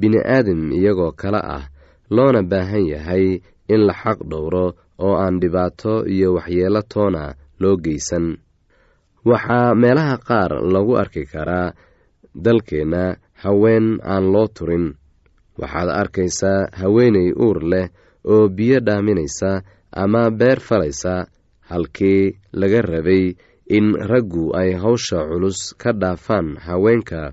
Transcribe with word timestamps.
bini-aadam 0.00 0.72
iyagoo 0.78 1.12
kale 1.20 1.40
ah 1.56 1.64
loona 2.10 2.42
baahan 2.50 2.84
yahay 2.92 3.26
in 3.72 3.80
la 3.88 3.94
xaq 4.02 4.18
dhowro 4.30 4.66
oo 5.04 5.14
aan 5.22 5.40
dhibaato 5.40 6.06
iyo 6.14 6.34
waxyeelo 6.36 6.82
toona 6.92 7.34
loo 7.60 7.76
geysan. 7.84 8.26
Waxaa 9.28 9.74
meelaha 9.74 10.16
qaar 10.28 10.50
lagu 10.74 10.96
arki 11.02 11.24
karaa 11.32 11.72
dalkeenna 12.44 13.16
haween 13.42 13.98
aan 14.02 14.32
loo 14.32 14.46
turin. 14.56 14.86
Waxaad 15.60 15.88
arkaysaa 16.00 16.60
haweeney 16.80 17.32
uur 17.36 17.58
leh 17.72 17.86
oo 18.24 18.48
biyo 18.48 18.78
dhaaminaysa 18.86 19.62
ama 19.92 20.30
beer 20.30 20.60
falaysa 20.60 21.26
halkii 21.70 22.38
laga 22.52 22.80
rabay 22.82 23.34
in 23.76 23.86
raggu 24.10 24.54
ay 24.60 24.72
hawsha 24.82 25.18
culus 25.28 25.74
ka 25.80 25.92
dhaafaan 25.92 26.56
haweenka 26.66 27.32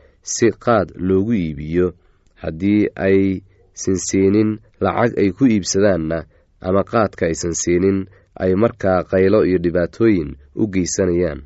si 0.21 0.47
qaad 0.63 0.87
loogu 1.07 1.33
iibiyo 1.33 1.87
haddii 2.41 2.87
ay 2.95 3.41
sansiinin 3.73 4.59
lacag 4.83 5.11
ay 5.21 5.29
ku 5.37 5.43
iibsadaanna 5.45 6.25
ama 6.61 6.81
qaadka 6.91 7.25
aysan 7.29 7.53
siinin 7.61 7.99
ay 8.43 8.51
markaa 8.55 9.03
qaylo 9.11 9.39
iyo 9.49 9.57
dhibaatooyin 9.63 10.29
u 10.55 10.63
geysanayaan. 10.73 11.41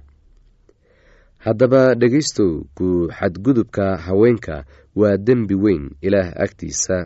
Haddaba 1.45 1.95
dhegaystow 1.99 2.51
ku 2.77 2.87
xadgudubka 3.17 3.97
haweenka 4.05 4.65
waa 4.99 5.17
dembi 5.17 5.55
weyn 5.63 5.83
ilaah 6.01 6.29
agtiisa 6.45 6.97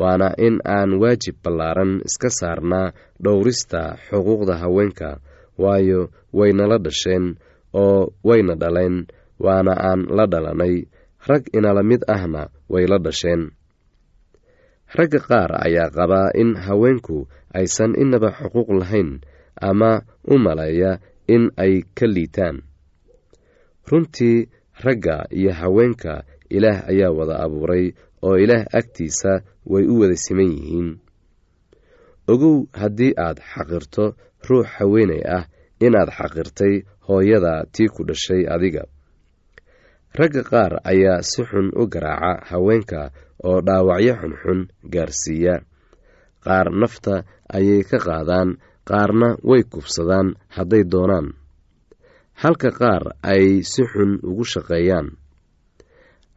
waana 0.00 0.28
in 0.46 0.56
aan 0.64 0.90
waajib 1.02 1.36
ballaaran 1.44 2.00
iska 2.08 2.28
saarnaa 2.38 2.92
dhowrista 3.24 3.80
xuquuqda 4.08 4.54
haweenka 4.62 5.20
waayo 5.62 6.00
waynala 6.32 6.78
dhasheen 6.84 7.36
oo 7.82 8.12
wayna 8.24 8.54
dhaleen 8.62 8.96
waana 9.44 9.72
aan 9.88 10.00
la 10.16 10.24
dhalanay 10.32 10.74
rag 11.28 11.42
inala 11.52 11.82
mid 11.82 12.02
ahna 12.08 12.48
way 12.68 12.86
la 12.86 12.98
dhasheen. 12.98 13.50
Ragga 14.96 15.20
qaar 15.28 15.50
ayaa 15.66 15.90
qabaa 15.96 16.30
in 16.34 16.50
haweenku 16.66 17.28
aysan 17.58 17.92
inaba 18.02 18.30
xuquuq 18.38 18.68
lahayn 18.80 19.20
ama 19.60 20.02
u 20.28 20.34
maleeya 20.44 20.98
in 21.34 21.50
ay 21.56 21.82
ka 21.96 22.06
liitaan. 22.06 22.56
Runtii 23.88 24.48
ragga 24.84 25.16
iyo 25.30 25.52
haweenka 25.52 26.24
ilaah 26.50 26.88
ayaa 26.92 27.10
wada 27.18 27.36
abuuray 27.44 27.92
oo 28.22 28.36
ilaah 28.36 28.66
agtiisa 28.78 29.42
way 29.66 29.84
u 29.88 30.00
wada 30.00 30.16
siman 30.16 30.50
yihiin. 30.52 30.90
Ogow 32.32 32.66
haddii 32.80 33.14
aad 33.16 33.38
xaqirto 33.52 34.04
ruux 34.48 34.66
haweenay 34.76 35.22
ah 35.36 35.44
inaad 35.80 36.10
xaqirtay 36.18 36.74
hooyada 37.08 37.64
tii 37.74 37.88
ku 37.94 38.04
dhashay 38.04 38.42
adiga 38.54 38.84
ragga 40.18 40.42
qaar 40.50 40.72
ayaa 40.84 41.22
si 41.30 41.42
xun 41.50 41.68
u 41.80 41.86
garaaca 41.92 42.44
haweenka 42.50 43.02
oo 43.48 43.58
dhaawacyo 43.66 44.14
xunxun 44.20 44.60
gaarsiiya. 44.92 45.54
Qaar 46.44 46.66
nafta 46.80 47.14
ayay 47.56 47.82
ka 47.90 47.98
qaadaan 48.06 48.50
qaarna 48.88 49.28
way 49.48 49.62
kubsadaan 49.72 50.28
hadday 50.56 50.84
doonaan. 50.92 51.28
Halka 52.42 52.70
qaar 52.80 53.02
ay 53.32 53.62
si 53.70 53.82
xun 53.92 54.10
ugu 54.28 54.44
shaqeeyaan. 54.52 55.08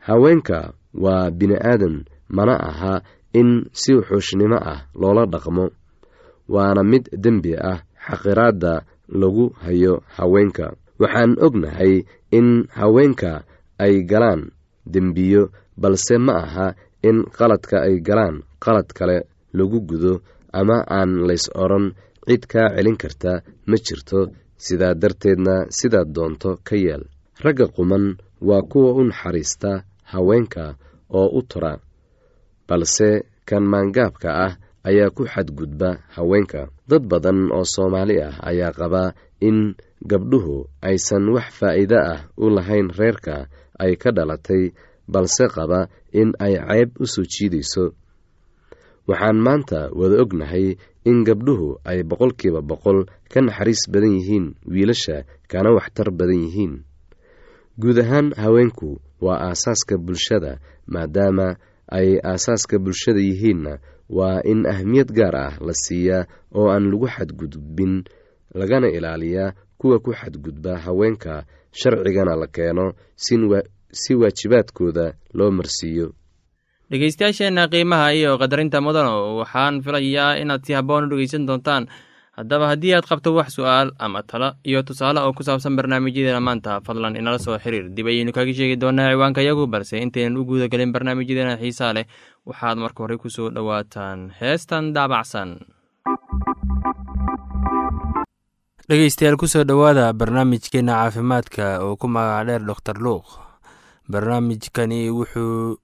Haweenka 0.08 0.60
waa 1.04 1.32
bini-aadan 1.38 2.06
mana 2.36 2.56
aha 2.70 2.94
in 3.40 3.50
si 3.74 3.92
xuushnimo 4.08 4.58
ah 4.74 4.86
loola 5.00 5.26
dhaqmo 5.34 5.66
waana 6.54 6.82
mid 6.92 7.06
dembi 7.24 7.54
ah 7.72 7.80
xaqiraadda 8.08 8.74
lagu 9.20 9.46
hayo 9.66 9.94
haweenka. 10.16 10.68
Waxaan 11.02 11.36
ognahay 11.46 12.06
in 12.38 12.70
haweenka 12.78 13.44
ay 13.83 14.04
galaan. 14.12 14.42
Dembiyo 14.94 15.50
balse 15.81 16.16
ma 16.25 16.33
aha 16.45 16.68
in 17.10 17.18
qaladka 17.38 17.77
ay 17.88 17.95
galaan 18.07 18.36
qalad 18.63 18.88
kale 18.98 19.18
lagu 19.57 19.80
gudo 19.89 20.13
ama 20.60 20.77
aan 20.98 21.12
lays 21.27 21.45
odhan 21.63 21.86
cid 22.27 22.44
kaa 22.51 22.69
celin 22.75 22.98
karta 23.01 23.31
ma 23.69 23.75
jirto. 23.86 24.22
Sidaa 24.66 24.94
darteedna 25.01 25.56
sidaad 25.77 26.10
doonto 26.16 26.51
ka 26.68 26.75
yeel 26.83 27.04
ragga 27.44 27.68
quman 27.75 28.06
waa 28.48 28.62
kuwa 28.72 28.89
u 29.00 29.04
naxariista 29.04 29.72
haweenka 30.12 30.66
oo 31.19 31.27
u 31.38 31.42
tura 31.50 31.74
balse 32.68 33.10
kan 33.45 33.63
maangaabka 33.72 34.30
ah 34.45 34.54
ayaa 34.88 35.10
ku 35.16 35.24
xadgudba 35.33 35.89
haweenka. 36.16 36.62
Dad 36.89 37.04
badan 37.12 37.51
oo 37.51 37.66
soomaali 37.74 38.16
ah 38.27 38.36
ayaa 38.50 38.72
qabaa 38.80 39.13
in 39.48 39.75
gabdhuhu 40.10 40.56
aysan 40.81 41.25
wax 41.36 41.48
faa'iide 41.60 41.98
ah 42.13 42.19
u 42.38 42.45
lahayn 42.56 42.89
reerka 43.00 43.36
ay 43.83 43.94
ka 44.01 44.10
dhalatay 44.18 44.63
balse 45.13 45.45
qaba 45.56 45.80
in 46.22 46.30
ay 46.45 46.54
ceyb 46.69 46.89
u 47.00 47.06
soo 47.13 47.25
jiidayso. 47.33 47.86
Waxaan 49.10 49.38
maanta 49.45 49.80
wada 50.00 50.18
ognahay 50.24 50.68
in 51.10 51.24
gabdhuhu 51.27 51.68
ay 51.89 52.00
boqolkiiba 52.10 52.62
boqol 52.69 53.00
ka 53.31 53.39
naxariis 53.45 53.83
badan 53.92 54.13
yihiin 54.18 54.45
wiilasha 54.72 55.18
kana 55.51 55.69
waxtar 55.77 56.10
badan 56.19 56.42
yihiin. 56.50 56.74
Guud 57.81 57.98
ahaan 58.04 58.27
haweenku 58.42 58.89
waa 59.25 59.39
aasaaska 59.51 59.95
bulshada 60.06 60.51
maadaama 60.94 61.48
ay 61.98 62.10
aasaaska 62.31 62.75
bulshada 62.83 63.22
yihiinna 63.30 63.74
waa 64.18 64.42
in 64.51 64.66
ahmiyad 64.74 65.10
gaar 65.18 65.36
ah 65.36 65.54
la 65.68 65.74
siiyaa 65.83 66.25
oo 66.57 66.68
aan 66.74 66.86
lagu 66.92 67.06
xadgudbin 67.16 67.94
lagana 68.60 68.88
ilaaliyaa 68.98 69.54
kuwa 69.77 70.00
ku 70.00 70.12
xadgudba 70.13 70.77
haweenka 70.86 71.44
sharcigana 71.72 72.36
la 72.36 72.48
keeno 72.48 72.94
si 73.16 74.13
waajibaadkooda 74.16 75.13
loo 75.33 75.51
marsiiyo. 75.51 76.07
Dhegeystayaasheenna 76.89 77.68
qiimaha 77.68 78.13
iyo 78.13 78.38
qadarinta 78.38 78.81
mudano 78.81 79.38
waxaan 79.42 79.81
filayaa 79.81 80.38
inaad 80.42 80.62
si 80.66 80.74
habboon 80.74 81.04
u 81.06 81.10
dhegeysan 81.10 81.45
doontaan. 81.48 81.88
Haddaba 82.38 82.68
haddii 82.68 82.94
aad 82.94 83.07
qabto 83.07 83.31
wax 83.33 83.56
su'aal 83.56 83.92
ama 83.98 84.22
talo 84.24 84.54
iyo 84.68 84.83
tusaale 84.83 85.19
oo 85.24 85.33
ku 85.33 85.44
saabsan 85.44 85.75
barnaamijyadeena 85.75 86.39
maanta 86.44 86.81
fadlan 86.86 87.16
inala 87.16 87.39
soo 87.39 87.57
xiriir. 87.57 87.89
Dib 87.95 88.07
ayaynu 88.07 88.31
kaga 88.36 88.54
sheegi 88.54 88.75
doonaa 88.75 89.10
ciwaanka 89.16 89.42
yagu 89.42 89.68
balse 89.68 89.98
intaynan 89.98 90.38
u 90.38 90.44
guuda 90.45 90.68
gelin 90.68 90.92
barnaamijyadeena 90.92 91.57
xiisaa 91.57 91.94
leh. 91.95 92.06
Waxaad 92.45 92.77
marka 92.77 93.04
hore 93.04 93.18
ku 93.18 93.30
soo 93.30 93.50
dhowaataan. 93.50 94.36
Heestan 94.42 94.94
daabacsan 94.94 95.57
dhegeystayaal 98.90 99.38
ku 99.42 99.48
soo 99.50 99.64
dhowaada 99.70 100.14
barnaamijkeena 100.20 100.94
caafimaadka 101.02 101.66
oo 101.86 101.96
ku 101.98 102.08
magaca 102.08 102.46
dheer 102.48 102.62
doctor 102.70 102.98
luuq 103.06 103.26
barnaamijkani 104.12 105.00
wuxuu 105.18 105.78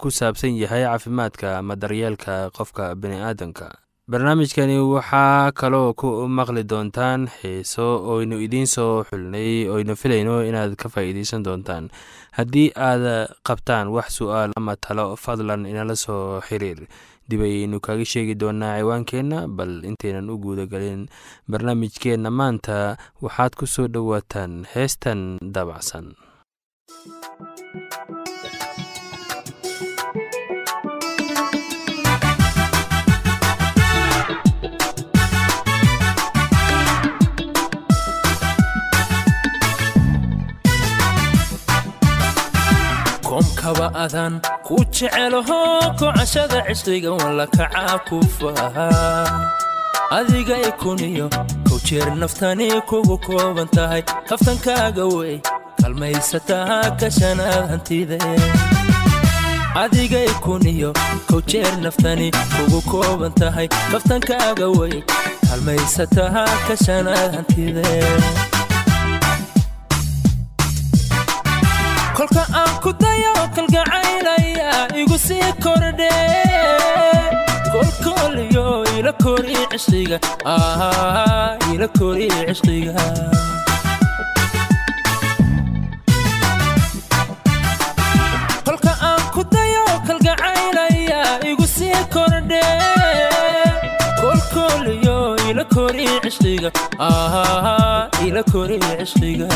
ku 0.00 0.08
saabsan 0.10 0.56
yahay 0.56 0.84
caafimaadka 0.88 1.58
ama 1.58 1.76
daryeelka 1.76 2.50
qofka 2.56 2.94
bini 2.96 3.20
aadanka 3.20 3.66
barnaamijkani 4.10 4.76
waxaa 4.94 5.52
kaloo 5.60 5.94
ku 6.00 6.08
maqli 6.36 6.62
doontaan 6.70 7.20
xiiso 7.36 7.86
oynu 8.14 8.36
idiin 8.46 8.66
soo 8.74 9.04
xulnay 9.08 9.64
oynu 9.74 9.96
filayno 10.00 10.34
inaad 10.48 10.72
ka 10.80 10.88
faa'iideysan 10.92 11.40
doontaan. 11.46 11.88
Haddii 12.36 12.68
aad 12.88 13.04
qabtaan 13.48 13.88
wax 13.96 14.08
su'aal 14.18 14.52
ama 14.60 14.76
talo 14.76 15.06
fadlan 15.24 15.64
inala 15.70 15.96
soo 16.04 16.40
xiriir. 16.46 16.84
Dib 17.28 17.40
ayaynu 17.48 17.80
kaga 17.80 18.04
sheegi 18.12 18.34
doonaa 18.42 18.76
ciwaankeenna 18.78 19.48
bal 19.56 19.72
intaynan 19.88 20.28
u 20.32 20.36
guuda 20.42 20.66
galin 20.72 21.08
barnaamijkeenna 21.50 22.30
maanta. 22.30 22.96
Waxaad 23.24 23.52
ku 23.56 23.64
soo 23.66 23.88
dhowaataan 23.88 24.52
heestan 24.74 25.20
daabacsan 25.54 26.12
koomkaba 43.34 43.86
adaan 44.04 44.34
ku 44.66 44.76
jecelaho 44.94 45.58
kocashada 45.98 46.58
cisqiga 46.66 47.10
walla 47.18 47.46
kacaa 47.56 47.96
ku 48.08 48.18
faha 48.36 48.86
adiga 50.18 50.56
ikuniyo 50.70 51.26
kow 51.66 51.78
naftani 52.20 52.68
kugu 52.90 53.16
kooban 53.26 53.68
tahay 53.76 54.02
kaftankaaga 54.30 55.04
wey 55.14 55.36
kalmaysataa 55.80 56.78
kashanaad 57.00 57.64
hantide 57.72 58.18
adiga 59.82 60.20
ikuniyo 60.32 60.90
kow 61.30 61.42
naftani 61.86 62.30
kugu 62.54 62.80
kooban 62.90 63.34
tahay 63.40 63.68
kaftankaaga 63.92 64.66
wey 64.78 64.96
kalmaysataa 65.48 66.46
kashanaad 66.68 67.30
hantide 67.36 67.86
ku 72.84 72.92
dayo 73.02 73.32
kalgacaylaya 73.56 74.70
igu 75.00 75.16
sii 75.26 75.50
kordhe. 75.64 76.12
Kolkooliyo 77.72 78.66
ila 78.98 79.12
kori 79.24 79.56
cishqiga 79.72 80.18
ila 81.72 81.88
kori 81.98 82.28
cishqiga 82.48 82.92
kolka 88.66 88.92
aan 89.08 89.22
ku 89.34 89.42
dayo 89.54 89.84
kalgacaylaya 90.06 91.20
igu 91.50 91.66
sii 91.76 92.00
kordhe. 92.14 92.62
Kolkooliyo 94.20 95.18
ila 95.48 95.64
kori 95.74 96.06
cishqiga 96.24 96.70
ila 98.26 98.42
kori 98.52 98.76
cishqiga 99.00 99.48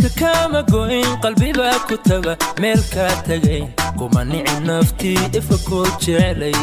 xiska 0.00 0.10
kaama 0.20 0.60
goyn 0.72 1.08
qalbibaa 1.22 1.76
ku 1.88 1.96
taga 2.08 2.32
meel 2.60 2.80
kaa 2.94 3.14
tagay 3.26 3.62
kuma 3.98 4.20
nici 4.30 4.56
naftii 4.68 5.18
ifa 5.38 5.56
koo 5.68 5.86
jeclay 6.02 6.54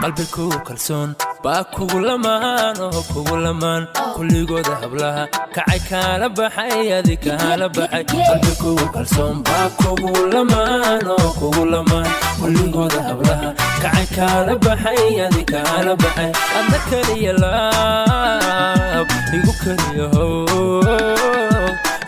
qalbi 0.00 0.24
kugu 0.34 0.58
kalsoon 0.68 1.10
baa 1.46 1.62
kugu 1.74 1.98
lamaan 2.08 2.76
oo 2.86 3.00
kugu 3.12 3.36
lamaan 3.44 3.82
kulligooda 4.16 4.74
hablaha 4.82 5.22
kacay 5.54 5.80
kaala 5.90 6.26
baxay 6.38 6.86
adi 6.98 7.14
kaala 7.24 7.66
baxay. 7.76 8.02
Qalbi 8.10 8.52
kugu 8.62 8.86
kalsoon 8.94 9.36
baa 9.46 9.68
kugu 9.80 10.10
lamaan 10.34 11.04
oo 11.16 11.28
kugu 11.38 11.62
lamaan 11.72 12.08
kulligooda 12.40 13.00
hablaha 13.08 13.48
kacay 13.82 14.06
kaala 14.16 14.52
baxay 14.66 15.02
adi 15.26 15.42
kaala 15.52 15.92
baxay. 16.02 16.30
Adna 16.58 16.78
keliya 16.90 17.32
laab 17.42 19.08
igu 19.36 19.52
keliya 19.62 20.06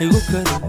igu 0.05 0.21
keliya 0.31 0.69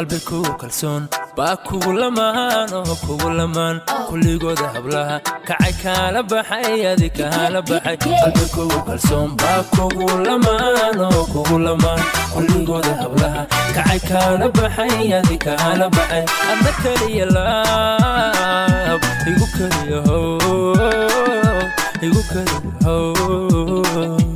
qalbi 0.00 0.18
kugu 0.28 0.52
kalsoon. 0.60 1.02
Baa 1.36 1.56
kugu 1.66 1.92
lamaan 1.92 2.72
oo 2.78 2.94
kugu 3.04 3.28
lamaan. 3.38 3.76
Kulligooda 4.08 4.66
hablaha 4.74 5.16
kacay 5.48 5.72
kaala 5.82 6.20
baxay 6.30 6.80
adi 6.90 7.08
kaala 7.18 7.60
baxay. 7.68 7.96
Qalbi 8.04 8.44
kugu 8.54 8.78
kalsoon 8.88 9.28
baa 9.40 9.60
kugu 9.76 10.06
lamaan 10.26 11.00
oo 11.06 11.22
kugu 11.32 11.56
lamaan. 11.66 12.00
Kulligooda 12.32 12.92
hablaha 13.02 13.42
kacay 13.76 14.00
kaala 14.08 14.46
baxay 14.56 15.12
adi 15.18 15.36
kaala 15.46 15.86
baxay. 15.96 16.24
Adna 16.50 16.72
keliya 16.82 17.26
laab 17.36 19.02
igu 19.30 19.46
keliya 19.56 19.98
how 20.08 21.60
igu 22.06 22.22
keliya 22.32 22.70
how 22.84 24.29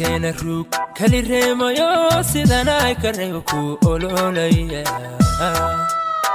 sida 0.00 0.08
keena 0.08 0.32
ruug 0.42 0.66
kali 0.96 1.20
reemayo 1.22 1.88
sidanay 2.30 2.94
ka 3.02 3.10
reeba 3.18 3.40
ku 3.50 3.60
ololaya 3.90 4.82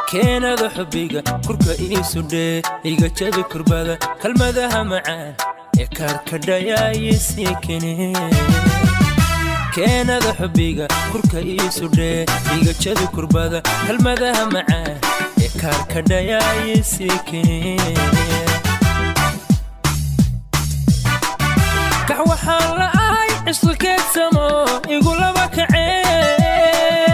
keenada 0.10 0.68
xubbiga 0.76 1.22
kurka 1.46 1.74
iisu 1.86 2.22
dhee 2.32 2.62
iga 2.84 3.10
jabi 3.18 3.44
kurbada 3.52 3.98
kalmadaha 4.22 4.82
macaan 4.92 5.34
ee 5.80 5.88
kaarkadhayaayisii 5.98 7.56
kene 7.66 8.14
keenada 9.76 10.32
xubbiga 10.40 10.86
kurka 11.12 11.40
iisu 11.54 11.88
dhee 11.98 12.26
iga 12.58 12.74
jabi 12.84 13.08
kurbada 13.16 13.62
kalmadaha 13.88 14.44
macaan 14.54 14.98
ee 15.44 15.50
kaarkadhayaayisii 15.62 17.18
kene 17.30 17.78
kax 22.08 22.20
waxaan 22.30 22.70
la'ahay 22.80 23.05
cisqikeedsamo 23.46 24.46
igu 24.96 25.12
laba 25.22 25.46
kacee 25.56 27.14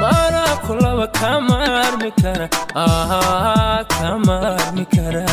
maanaa 0.00 0.54
ku 0.64 0.72
laba 0.82 1.06
kama 1.20 1.56
armi 1.86 2.10
kara 2.22 2.46
kama 3.96 4.34
armi 4.62 4.84
kara 4.94 5.24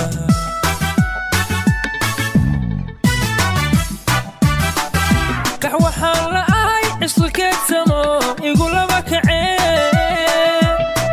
kax 5.61 5.73
waxaan 5.83 6.23
la'ahay 6.35 6.85
cisqikeedsamo 7.01 8.01
igu 8.49 8.65
laba 8.75 8.99
kacee 9.09 10.61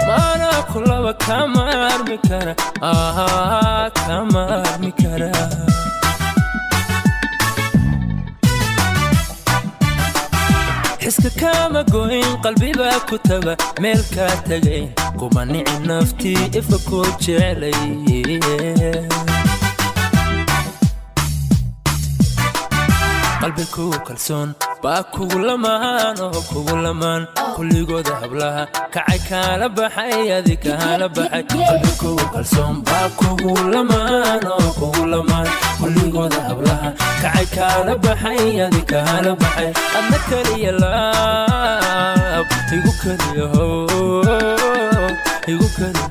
maanaa 0.09 0.61
ku 0.71 0.79
laba 0.89 1.13
kama 1.27 1.63
armi 1.93 2.17
kara 2.29 2.53
ah 2.91 3.87
ka 3.99 4.17
maarmi 4.35 4.91
kara 5.03 5.31
xiska 11.25 11.51
kama 11.53 11.83
goyn 11.93 12.33
qalbibaa 12.45 12.99
ku 13.09 13.17
taga 13.29 13.55
meel 13.83 14.01
kaa 14.15 14.35
tagayn 14.49 14.87
kuma 15.19 15.43
nici 15.53 15.77
naftii 15.89 16.43
ifa 16.59 16.79
koo 16.89 17.07
jeclay 17.25 17.73
qalbi 23.41 23.65
kugu 23.75 23.99
kalsoon 24.07 24.49
baa 24.85 25.03
kugu 25.15 25.39
lamaan 25.49 26.17
oo 26.27 26.41
kugu 26.51 26.75
lamaan 26.85 27.23
kulligooda 27.57 28.15
hablaha 28.23 28.63
kacay 28.95 29.21
kaala 29.29 29.67
baxay 29.77 30.27
adi 30.37 30.55
kaala 30.65 31.07
baxay. 31.17 31.43
Qalbi 31.51 31.91
kugu 32.01 32.25
kalsoon 32.35 32.75
baa 32.89 33.09
kugu 33.19 33.53
lamaan 33.75 34.43
oo 34.55 34.69
kugu 34.79 35.03
lamaan 35.13 35.49
kulligooda 35.81 36.41
hablaha 36.49 36.89
kacay 37.23 37.47
kaala 37.57 37.93
baxay 38.05 38.43
adi 38.67 38.83
kaala 38.93 39.33
baxay. 39.43 39.71
Adna 39.99 40.19
keliya 40.29 40.73
laab 40.83 42.47
igu 42.77 42.93
keliya 43.03 43.47
igu 45.53 45.67
keliya 45.77 46.07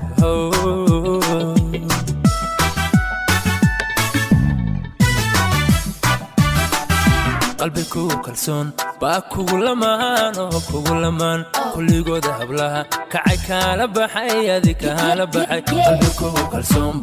qalbi 7.64 7.84
kugu 7.94 8.18
kalsoon. 8.26 8.68
Baa 9.02 9.20
kugu 9.32 9.56
lamaan 9.66 10.36
oo 10.44 10.60
kugu 10.70 10.94
lamaan. 11.04 11.40
Kulligooda 11.74 12.32
hablaha 12.40 12.82
kacay 13.14 13.38
kaala 13.48 13.86
baxay 13.96 14.44
adi 14.56 14.74
kaala 14.84 15.24
baxay 15.34 15.62
qalbi 15.68 16.10
kugu 16.20 16.44
kalsoon 16.54 16.96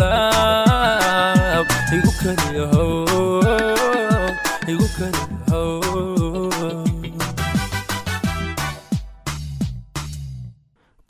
laab 0.00 1.66
igu 1.96 2.10
keliya 2.20 2.66
igu 4.72 4.86
keliya 4.96 5.24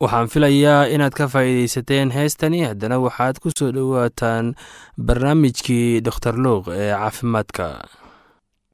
waxaan 0.05 0.29
filayaa 0.33 0.87
inaad 0.95 1.15
ka 1.19 1.27
faa'iidaysateen 1.33 2.11
heestani. 2.17 2.65
Haddana 2.69 2.99
waxaad 3.07 3.41
ku 3.43 3.49
soo 3.59 3.71
dhowaataan 3.77 4.55
barnaamijkii 5.07 6.01
doktor 6.07 6.35
luuq 6.45 6.69
ee 6.73 6.91
caafimaadka. 6.93 7.67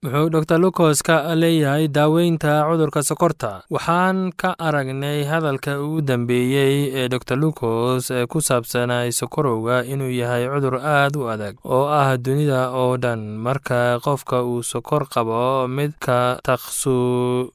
Wuxuu 0.05 0.31
dor 0.33 0.59
lucos 0.65 1.03
ka 1.05 1.17
leeyahay 1.37 1.85
daaweynta 1.97 2.65
cudurka 2.69 3.03
sokorta. 3.05 3.51
Waxaan 3.75 4.33
ka 4.41 4.55
aragnay 4.59 5.25
hadalka 5.29 5.77
ugu 5.85 6.01
dambeeyey 6.09 6.89
ee 6.99 7.09
dor 7.13 7.21
lucos 7.43 8.09
ee 8.11 8.25
ku 8.27 8.41
saabsanay 8.41 9.13
sokorowga 9.13 9.85
inuu 9.85 10.09
yahay 10.21 10.49
cudur 10.49 10.81
aad 10.81 11.17
u 11.21 11.29
adag 11.29 11.55
oo 11.65 11.85
ah 12.01 12.17
dunida 12.17 12.71
oo 12.73 12.97
dhan. 12.97 13.21
Marka 13.45 14.01
qofka 14.01 14.41
uu 14.43 14.63
sokor 14.65 15.05
qabo 15.13 15.69
midka 15.69 16.41
taqsu 16.49 17.53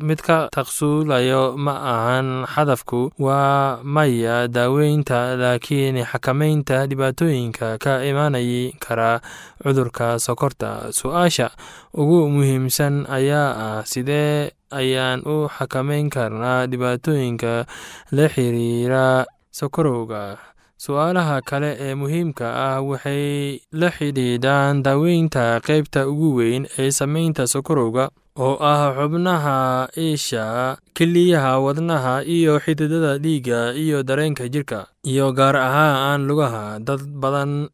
mid 0.00 0.16
ka 0.24 0.48
taqsuulayo 0.48 1.60
ma 1.60 1.76
ahan 1.76 2.48
hadafku 2.48 3.12
waa 3.20 3.84
maya 3.84 4.48
daaweynta 4.48 5.36
laakiin 5.36 6.00
xakamaynta 6.08 6.88
dhibaatooyinka 6.88 7.76
ka 7.76 8.00
imaanay 8.00 8.72
kara 8.80 9.20
cudurka 9.60 10.16
sokorta. 10.16 10.88
Su'aasha 10.88 11.52
ugu 11.92 12.32
muhiimsan 12.32 13.04
ayaa 13.12 13.52
ah 13.52 13.80
sidee 13.84 14.56
ayaan 14.72 15.20
u 15.28 15.44
xakamayn 15.52 16.08
karnaa 16.08 16.64
dhibaatooyinka 16.64 17.68
la 18.16 18.26
xiriira 18.32 19.28
sokorowga? 19.52 20.40
Su'aalaha 20.80 21.44
kale 21.44 21.76
ee 21.76 21.92
muhiimka 21.94 22.48
ah 22.48 22.80
waxay 22.80 23.60
la 23.76 23.92
xidhiidhaan 23.92 24.80
daaweynta 24.80 25.60
qeybta 25.60 26.08
ugu 26.08 26.40
weyn 26.40 26.64
ee 26.80 26.88
sameynta 26.90 27.44
sokorowga 27.46 28.08
oo 28.38 28.56
ah 28.64 28.92
xubnaha 28.96 29.88
isha 29.96 30.76
keliyaha 30.96 31.60
wadnaha 31.60 32.24
iyo 32.24 32.56
xididada 32.64 33.18
dhiigga 33.20 33.76
iyo 33.76 34.00
dareenka 34.02 34.48
jirka 34.48 34.88
iyo 35.04 35.32
gaar 35.36 35.56
ahaan 35.56 36.24
lugaha 36.24 36.78
dad 36.80 37.04
badan 37.22 37.68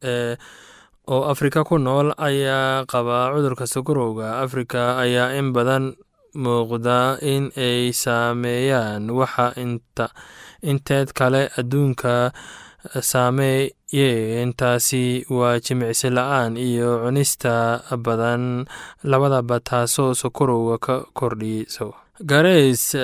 oo 1.09 1.23
afrika 1.31 1.63
ku 1.65 1.79
nool 1.79 2.11
ayaa 2.19 2.83
qaba 2.91 3.31
cudurka 3.35 3.67
sokorowga 3.71 4.43
afrika 4.43 4.99
ayaa 4.99 5.39
in 5.39 5.55
badan 5.55 5.95
muuqda 6.35 7.23
in 7.23 7.55
ay 7.57 7.95
saameeyaan 7.95 9.07
waxa 9.15 9.55
inteed 10.63 11.09
kale 11.15 11.49
adduunka 11.59 12.35
saameeyeen 13.11 14.53
taasi 14.61 15.25
waa 15.31 15.59
jimicsi 15.61 16.11
la'aan 16.11 16.57
iyo 16.57 16.91
cunista 17.05 17.83
badan 18.05 18.65
labadaba 19.05 19.61
taasoo 19.61 20.15
sokorowga 20.15 20.77
ka 20.79 20.95
kordhiso. 21.19 21.95
Gareys 22.31 22.95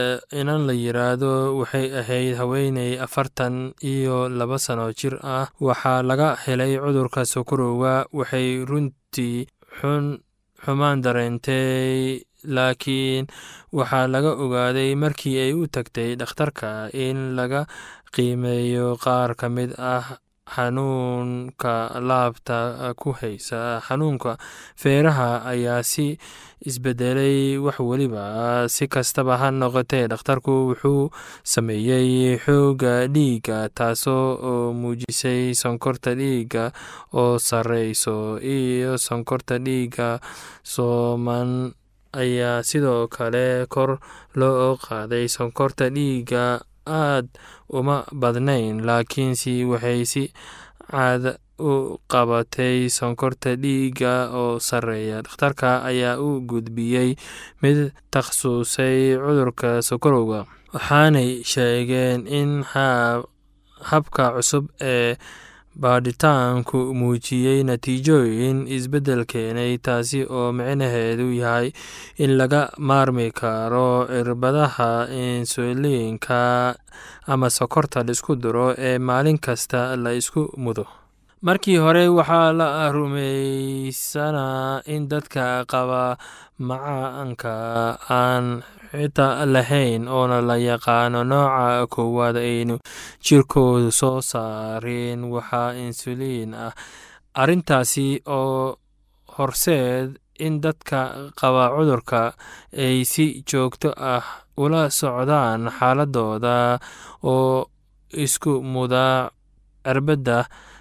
inan 0.41 0.67
la 0.67 0.73
yiraahdo 0.75 1.31
waxay 1.59 1.87
ahayd 2.01 2.35
haweeney 2.41 2.99
afartan 3.05 3.73
iyo 3.93 4.29
laba 4.29 4.59
sano 4.59 4.91
jir 4.93 5.15
ah. 5.23 5.47
Waxaa 5.61 6.03
laga 6.03 6.29
helay 6.45 6.75
cudurka 6.83 7.23
sokorowga 7.25 8.07
waxay 8.13 8.65
runtii 8.69 9.47
xun 9.81 10.19
xumaan 10.65 10.99
dareentay 11.05 12.25
laakiin 12.45 13.27
waxaa 13.73 14.07
laga 14.15 14.33
ogaaday 14.45 14.91
markii 15.03 15.39
ay 15.45 15.53
u 15.55 15.67
tagtay 15.75 16.11
dhakhtarka 16.21 16.91
in 16.93 17.37
laga 17.39 17.67
qiimeeyo 18.15 18.97
qaar 19.05 19.35
ka 19.41 19.49
mid 19.57 19.71
ah 19.79 20.19
xanuunka 20.55 21.75
laabta 22.09 22.93
ku 23.01 23.13
haysa. 23.19 23.81
Xanuunka 23.87 24.37
feeraha 24.77 25.43
ayaa 25.53 25.83
si 25.83 26.19
isbedelay 26.69 27.57
wax 27.65 27.81
weliba 27.81 28.25
si 28.75 28.85
kastaba 28.89 29.37
ha 29.41 29.49
noqotee 29.51 30.05
dhakhtarku 30.13 30.53
wuxuu 30.69 31.11
sameeyey 31.53 32.37
xooga 32.45 32.95
dhiigga 33.15 33.59
taasoo 33.77 34.27
oo 34.51 34.73
muujisay 34.81 35.55
sonkorta 35.63 36.13
dhiigga 36.21 36.65
oo 37.21 37.39
sareyso 37.49 38.39
iyo 38.41 38.97
sonkorta 39.07 39.59
dhiigga 39.67 40.21
sooman 40.63 41.73
ayaa 42.23 42.63
sidoo 42.69 43.09
kale 43.09 43.67
kor 43.75 43.99
loo 44.39 44.77
qaaday. 44.85 45.25
Sonkorta 45.37 45.89
dhiigga 45.97 46.45
aad 46.87 47.27
uma 47.69 48.05
badnayn 48.13 48.85
laakiinse 48.87 49.65
waxay 49.71 50.05
si 50.13 50.23
caada 50.91 51.39
u 51.59 51.99
qabatay 52.11 52.91
sonkorta 52.91 53.55
dhiigga 53.63 54.31
oo 54.35 54.59
sarreeya. 54.59 55.23
Dhakhtarka 55.23 55.85
ayaa 55.87 56.19
u 56.19 56.41
gudbiyey 56.51 57.15
mid 57.63 57.93
takhasusay 58.11 59.15
cudurka 59.23 59.83
sokorowga 59.83 60.41
waxaanay 60.75 61.43
sheegeen 61.47 62.27
in 62.27 62.51
habka 63.91 64.25
cusub 64.37 64.65
ee 64.81 65.15
baadhitaanku 65.83 66.79
muujiyey 66.95 67.63
natiijooyin 67.69 68.59
isbeddel 68.77 69.25
keenay 69.33 69.73
taasi 69.79 70.21
oo 70.39 70.53
micnaheedu 70.59 71.27
yahay 71.43 71.69
in 72.25 72.31
laga 72.41 72.63
maarmi 72.79 73.31
karo 73.41 74.07
cirbadaha 74.11 74.91
insuliinka 75.11 76.41
ama 77.27 77.51
sokorta 77.51 78.03
la 78.07 78.13
isku 78.13 78.37
diro 78.37 78.75
ee 78.79 78.99
maalin 78.99 79.39
kasta 79.39 79.97
la 79.97 80.13
isku 80.21 80.43
mudo 80.57 80.87
markii 81.47 81.77
hore 81.85 82.05
waxaa 82.19 82.53
la 82.61 82.69
rumaysanaa 82.97 84.83
in 84.95 85.09
dadka 85.13 85.45
qaba 85.73 86.03
macaanka 86.69 87.55
aan 88.21 88.47
xitaa 88.93 89.45
lahayn 89.55 90.03
oona 90.17 90.39
la 90.49 90.57
yaqaano 90.71 91.21
nooca 91.33 91.87
koowaad 91.95 92.37
aynu 92.49 92.75
jirkoodu 93.27 93.91
soo 94.01 94.19
saareen 94.31 95.21
waxaa 95.35 95.71
insuliin 95.85 96.55
ah. 96.65 96.73
Arrintaasi 97.43 98.07
oo 98.39 98.79
horseed 99.37 100.09
in 100.47 100.55
dadka 100.65 100.99
qaba 101.41 101.65
cudurka 101.75 102.21
ay 102.85 102.99
si 103.13 103.27
joogto 103.51 103.91
ah 104.15 104.25
ula 104.63 104.83
socdaan 104.99 105.63
xaaladooda 105.77 106.57
oo 107.33 107.67
isku 108.25 108.53
muda 108.73 109.07
cirbadda 109.85 110.39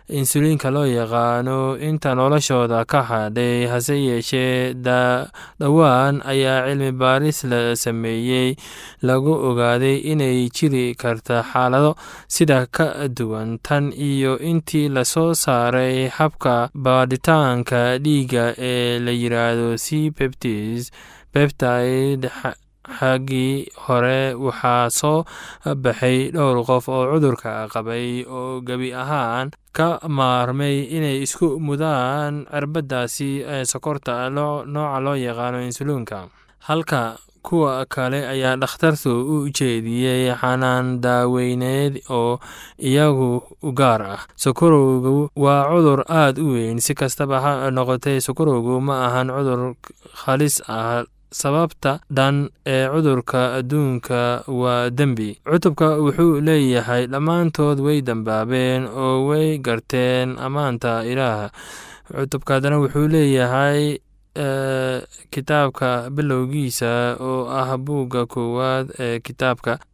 insuliinka 0.09 0.69
loo 0.71 0.85
yaqaano 0.85 1.77
inta 1.79 2.11
noloshooda 2.15 2.85
ka 2.85 3.01
hadhay 3.09 3.67
hase 3.71 3.95
yeeshee 4.07 4.73
dhowaan 5.59 6.21
ayaa 6.25 6.67
cilmi 6.67 6.91
baaris 6.91 7.43
la 7.51 7.61
sameeyey. 7.75 8.55
Lagu 9.07 9.31
ogaaday 9.49 9.97
inay 10.11 10.49
jiri 10.55 10.95
karta 10.95 11.43
xaalado 11.51 11.95
sida 12.27 12.67
ka 12.67 13.07
duwan 13.07 13.59
tan 13.63 13.91
iyo 13.95 14.37
intii 14.39 14.89
la 14.95 15.03
soo 15.05 15.31
saaray 15.33 16.07
habka 16.17 16.69
baadhitaanka 16.75 17.97
dhiigga 18.03 18.45
ee 18.57 18.99
la 18.99 19.11
yiraahdo 19.11 19.77
c 19.85 20.11
peptis 20.11 20.91
bebtaid 21.33 22.27
xaggii 22.99 23.71
hore 23.87 24.33
waxaa 24.45 24.89
soo 24.99 25.23
baxay 25.83 26.31
dhowr 26.35 26.57
qof 26.67 26.85
oo 26.91 27.03
cudurka 27.11 27.67
qabay 27.73 28.25
oo 28.27 28.59
gebi 28.67 28.89
ahaan 29.03 29.47
ka 29.77 29.99
maarmay 30.17 30.85
inay 30.97 31.17
isku 31.25 31.47
mudaan 31.67 32.45
cirbadaasi 32.53 33.29
ee 33.55 33.65
sokorta 33.65 34.29
nooca 34.29 34.99
loo 35.05 35.15
yaqaano 35.27 35.59
insuliinka 35.67 36.19
halka 36.67 37.01
kuwa 37.43 37.83
kale 37.93 38.19
ayaa 38.33 38.55
dhakhtartu 38.61 39.11
u 39.33 39.35
jeediyey 39.57 40.31
xanaan 40.41 41.01
daaweyneed 41.03 41.93
oo 42.09 42.39
iyagu 42.79 43.43
gaar 43.79 44.01
ah. 44.15 44.21
Sokorowgu 44.43 45.27
waa 45.35 45.67
cudur 45.67 46.01
aad 46.07 46.39
u 46.39 46.53
weyn. 46.55 46.79
Si 46.79 46.93
kastaba 46.95 47.37
ha 47.43 47.51
noqotee 47.71 48.21
sokorowgu 48.23 48.79
ma 48.87 48.95
ahan 49.07 49.27
cudur 49.35 49.75
halis 50.23 50.61
ah 50.71 51.03
sababta 51.41 51.91
dhan 52.17 52.49
ee 52.65 52.85
cudurka 52.93 53.41
adduunka 53.59 54.43
waa 54.61 54.89
dembi. 54.89 55.29
Cutubka 55.51 55.87
wuxuu 56.05 56.41
leeyahay 56.47 57.03
dhammaantood 57.13 57.79
way 57.85 58.01
dambaabeen 58.01 58.85
oo 58.87 59.25
way 59.29 59.57
garteen 59.57 60.37
ammaanta 60.45 60.91
ilaah 61.11 61.49
cutubka 62.15 62.53
haddana 62.53 62.77
wuxuu 62.83 63.07
leeyahay 63.13 63.97
kitaabka 65.33 66.09
bilowgiisa 66.15 67.17
oo 67.19 67.49
ah 67.59 67.77
buugga 67.77 68.25
koowaad 68.25 68.87
ee 68.99 69.19
kitaabka 69.19 69.79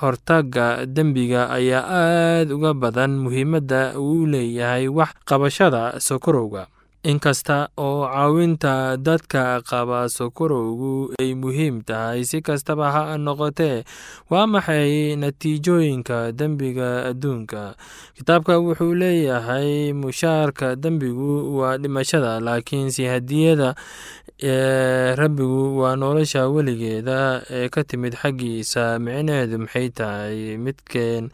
hortaga 0.00 0.66
dembiga 0.86 1.42
ayaa 1.56 1.84
aad 2.00 2.48
uga 2.56 2.72
badan 2.82 3.12
muhiimadda 3.24 3.80
uu 3.98 4.26
leeyahay 4.32 4.88
wax 4.98 5.12
qabashada 5.28 5.82
sokorowga 6.06 6.66
inkasta 7.04 7.68
oo 7.78 8.06
caawinta 8.08 8.96
dadka 8.96 9.60
qaba 9.62 10.08
sokorowgu 10.08 11.14
ay 11.20 11.34
muhiim 11.38 11.82
tahay 11.86 12.24
si 12.24 12.40
kastaba 12.42 12.90
ha 12.92 13.02
noqotee 13.18 13.84
waa 14.30 14.46
maxay 14.46 15.14
natiijooyinka 15.16 16.32
dembiga 16.32 17.04
adduunka? 17.10 17.76
Kitaabka 18.16 18.58
wuxuu 18.58 18.94
leeyahay 18.94 19.92
mushaarka 19.92 20.76
dembigu 20.76 21.58
waa 21.58 21.76
dhimashada 21.78 22.40
laakiinse 22.40 23.06
hadiyada 23.06 23.74
ee 24.42 25.14
rabbigu 25.14 25.78
waa 25.78 25.96
nolosha 25.96 26.48
weligeeda 26.50 27.42
ee 27.50 27.68
ka 27.68 27.84
timid 27.84 28.14
xaggiisa 28.18 28.98
micnaheedu 28.98 29.58
maxay 29.62 29.88
tahay? 29.94 30.56
Midkeen 30.58 31.30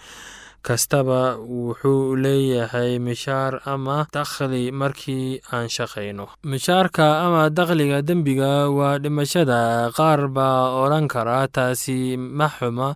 kastaba 0.62 1.36
wuxuu 1.36 2.14
leeyahay 2.24 2.98
mishaar 3.06 3.60
ama 3.66 4.06
dakhli 4.14 4.70
markii 4.80 5.40
aan 5.52 5.66
shaqayno 5.76 6.26
mishaarka 6.52 7.06
ama 7.26 7.42
dakhliga 7.50 7.98
dembiga 8.08 8.70
waa 8.78 8.98
dhimashada 9.02 9.90
qaar 9.98 10.28
baa 10.36 10.70
odhan 10.82 11.08
kara 11.14 11.38
taasi 11.56 12.16
ma 12.16 12.48
xuma 12.56 12.88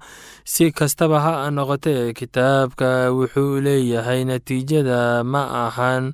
si 0.45 0.71
kastaba 0.79 1.19
ha 1.25 1.35
noqotee 1.57 2.14
kitaabka 2.19 3.11
wuxuu 3.19 3.59
leeyahay 3.67 4.23
natiijada 4.31 5.25
ma 5.33 5.43
ahan 5.67 6.12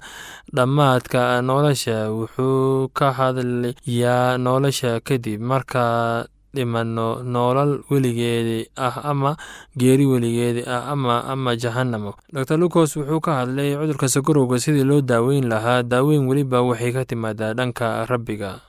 dhammaadka 0.57 1.23
nolosha 1.49 1.99
wuxuu 2.19 2.89
ka 2.99 3.13
hadlayaa 3.19 4.39
nolosha 4.47 4.93
kadib 5.09 5.41
marka 5.51 5.85
dhimano 6.55 7.23
noolal 7.25 7.81
weligeedi 7.91 8.69
ah 8.77 9.05
ama 9.11 9.37
geeri 9.77 10.07
weligeedi 10.07 10.63
ah 10.69 10.93
ama 10.93 11.25
ama 11.25 11.57
jahanamo 11.57 12.15
dor 12.33 12.59
lucos 12.61 12.97
wuxuu 12.97 13.21
ka 13.21 13.33
hadlay 13.43 13.73
cudurka 13.77 14.09
sokorowga 14.09 14.61
sidii 14.61 14.85
loo 14.85 15.01
daaweyn 15.01 15.49
lahaa. 15.49 15.83
Daaweyn 15.83 16.29
weliba 16.29 16.63
waxay 16.63 16.93
ka 16.93 17.05
timaadaa 17.05 17.55
dhanka 17.55 18.07
rabbiga. 18.07 18.61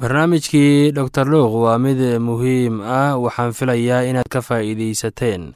Barnaamijkii 0.00 0.92
dor 0.92 1.08
luuq 1.28 1.52
waa 1.68 1.78
mid 1.78 2.00
muhiim 2.18 2.80
ah. 2.80 3.14
Waxaan 3.20 3.52
filayaa 3.52 4.02
inaad 4.08 4.28
ka 4.32 4.40
faa'iideysateen 4.40 5.52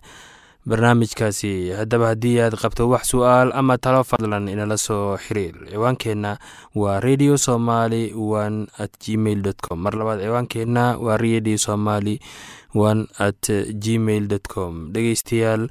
barnaamijkaasi. 0.66 1.70
Haddaba 1.78 2.06
haddii 2.12 2.40
aad 2.42 2.54
qabto 2.58 2.88
wax 2.90 3.10
su'aal 3.14 3.52
ama 3.54 3.78
talo 3.78 4.02
fadlan 4.04 4.48
inala 4.50 4.76
soo 4.76 5.16
xiriir 5.16 5.54
ciwaankeenna 5.70 6.38
waa 6.74 7.00
radio 7.00 7.36
somaly 7.38 8.12
one 8.14 8.66
at 8.78 8.90
gmail 8.98 9.42
com. 9.62 9.78
Mar 9.80 9.94
labaad 9.94 10.20
ciwaankeenna 10.26 10.98
waa 10.98 11.16
radio 11.16 11.56
somaly 11.58 12.18
one 12.74 13.06
at 13.18 13.46
gmail 13.84 14.26
dot 14.28 14.48
com. 14.50 14.90
Dhegeystayaal 14.92 15.68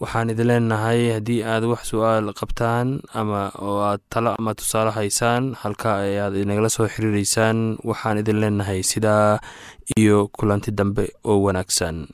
waxaan 0.00 0.30
idin 0.34 0.46
leenahay 0.46 1.12
haddii 1.16 1.40
aad 1.46 1.64
wax 1.64 1.88
su'aal 1.94 2.34
qabtaan 2.34 3.00
ama 3.14 3.48
oo 3.62 3.80
aad 3.86 4.00
talo 4.12 4.34
ama 4.38 4.52
tusaale 4.54 4.90
haysaan 4.90 5.54
halka 5.62 5.96
ayaad 6.04 6.36
inagala 6.36 6.68
soo 6.68 6.84
xiriireysaan 6.88 7.78
waxaan 7.84 8.18
idin 8.20 8.40
leenahay 8.42 8.82
sidaa 8.82 9.38
iyo 9.96 10.28
kulanti 10.28 10.70
dambe 10.74 11.08
oo 11.24 11.40
wanaagsan 11.48 12.06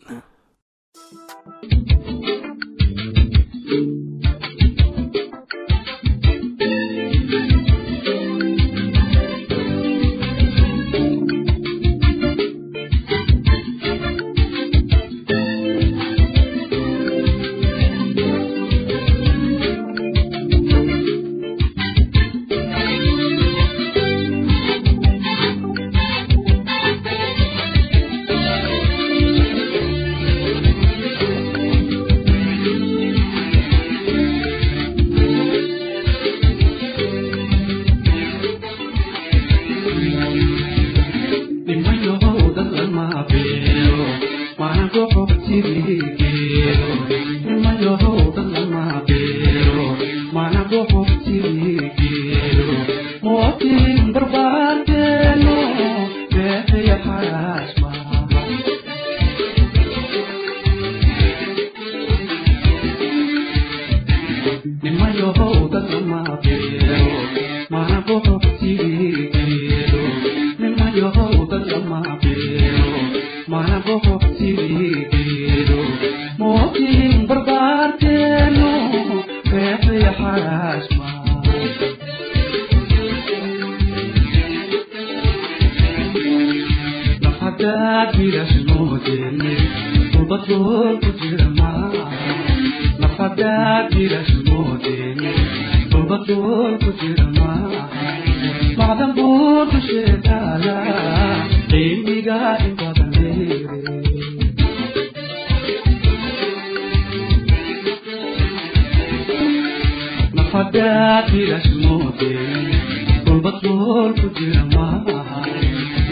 Berbanding 53.82 54.91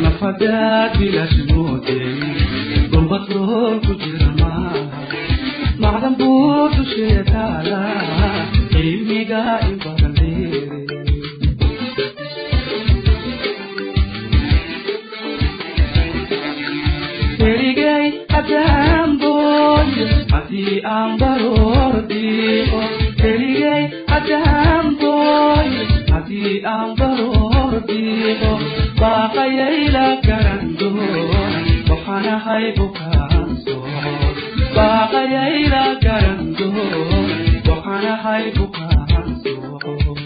nafadaad 0.02 0.92
bilaashmoodeen 1.00 2.94
batrool 3.12 3.76
ku 3.86 3.92
jira 4.02 4.30
maaha 4.40 5.00
macdan 5.84 6.14
buu 6.20 6.62
dusheeda 6.76 7.24
taala 7.32 7.80
cilmiga 8.72 9.42
in 9.68 9.76
badan 9.84 10.12
dheere 10.18 10.78
keligay 17.40 18.06
haddaan 18.32 19.10
booyo 19.22 20.06
haddii 20.32 20.74
aan 20.94 21.10
baroor 21.20 21.94
dhiiqo 22.10 22.80
keligay 23.20 23.84
booyo 24.28 25.84
haddii 26.12 26.52
aan 26.72 26.90
baroor 26.98 27.72
dhiiqo 27.88 28.50
baaqayayla 29.00 30.04
garan 30.26 30.64
doona 30.80 31.62
waxaan 31.90 32.26
ahay 32.34 32.66
bukaan 32.78 33.48
socod 33.64 34.36
baaqayayla 34.76 35.82
garan 36.04 36.42
doona 36.58 37.00
waxaan 37.68 38.06
ahay 38.14 38.44
bukaan 38.58 39.28
socod 39.42 40.18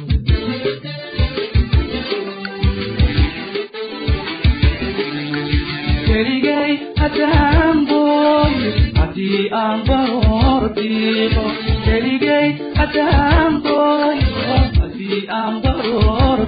keligay 6.06 6.72
haddaan 7.00 7.78
haddii 8.98 9.42
aan 9.62 9.78
baroor 9.88 10.62
dhiiqo 10.76 11.44
keligay 11.86 12.48
haddaan 12.78 13.52
booyo 13.64 14.58
haddii 14.80 15.20
aan 15.40 15.54
baroor 15.64 16.38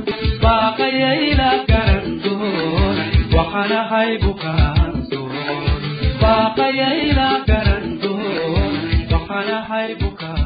baaqayayla 0.44 1.50
garan 1.70 2.06
doona 2.24 3.04
waxaan 3.36 3.72
ahay 3.82 4.10
bukaan 4.24 4.92
socod 5.10 5.82
baaqayayla 6.22 7.28
garan 7.50 7.86
doona 8.02 8.74
waxaan 9.12 9.50
ahay 9.60 9.90
bukaan 10.02 10.45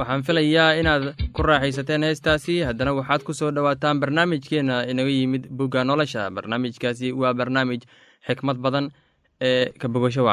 waxaan 0.00 0.22
filayaa 0.26 0.78
inaad 0.80 1.04
ku 1.34 1.42
raaxaysateen 1.42 2.02
heestaasi. 2.08 2.54
Haddana 2.68 2.92
waxaad 2.98 3.22
ku 3.26 3.32
soo 3.34 3.50
dhowaataan 3.54 4.00
barnaamijkeenna 4.00 4.86
inaga 4.90 5.10
yimid 5.10 5.44
bugga 5.58 5.84
nolosha. 5.84 6.30
Barnaamijkaasi 6.30 7.12
waa 7.12 7.34
barnaamij 7.34 7.82
xikmad 8.26 8.58
badan 8.64 8.90
ee 9.40 9.72
ka 9.80 9.88
bogasho 9.88 10.24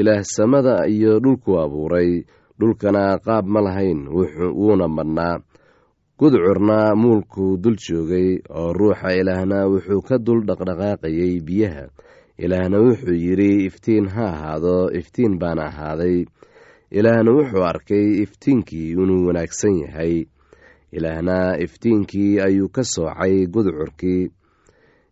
ilaah 0.00 0.22
samada 0.22 0.86
iyo 0.88 1.20
dhulku 1.20 1.58
abuuray. 1.58 2.24
Dhulkana 2.60 3.18
qaab 3.26 3.44
ma 3.46 3.60
lahayn 3.60 4.08
wuuna 4.08 4.88
madhnaa. 4.88 5.36
Gudcurna 6.18 6.94
muulkuu 6.96 7.56
dul 7.62 7.76
joogay 7.76 8.40
oo 8.48 8.72
ruuxa 8.72 9.12
ilaahna 9.20 9.66
wuxuu 9.68 10.00
ka 10.08 10.16
dul 10.18 10.40
dhaqdhaqaaqayay 10.48 11.40
biyaha. 11.44 11.84
Ilaahna 12.38 12.78
wuxuu 12.80 13.12
yidhi 13.26 13.66
iftiin 13.68 14.08
ha 14.08 14.24
ahaado 14.32 14.88
iftiin 14.98 15.38
baana 15.38 15.68
ahaaday 15.68 16.24
ilaahna 16.98 17.30
wuxuu 17.36 17.64
arkay 17.64 18.06
iftiinkii 18.24 18.90
inuu 18.90 19.26
wanaagsan 19.26 19.74
yahay. 19.84 20.24
Ilaahna 20.92 21.58
iftiinkii 21.64 22.40
ayuu 22.40 22.68
ka 22.68 22.84
soocay 22.84 23.46
gudcurkii. 23.46 24.30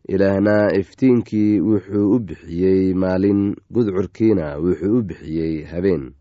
Ilaahna 0.09 0.55
iftiinkii 0.81 1.61
wuxuu 1.61 2.11
u 2.14 2.18
bixiyey 2.18 2.94
maalin 2.94 3.57
gudcurkiina 3.75 4.57
wuxuu 4.64 4.99
u 4.99 5.03
bixiyey 5.03 5.64
habeen. 5.64 6.12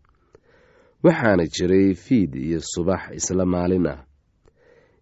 Waxaana 1.04 1.44
jiray 1.46 1.94
fiid 1.94 2.34
iyo 2.34 2.60
subax 2.60 3.02
isla 3.14 3.46
maalin 3.46 3.86
ah. 3.86 4.04